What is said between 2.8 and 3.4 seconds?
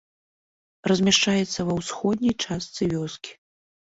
вёскі.